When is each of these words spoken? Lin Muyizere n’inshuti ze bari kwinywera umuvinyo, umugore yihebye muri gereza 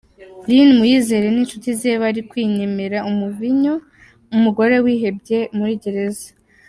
Lin 0.47 0.69
Muyizere 0.77 1.27
n’inshuti 1.31 1.69
ze 1.79 1.91
bari 2.01 2.21
kwinywera 2.29 2.97
umuvinyo, 3.09 3.73
umugore 4.35 4.75
yihebye 4.85 5.39
muri 5.57 5.73
gereza 5.83 6.29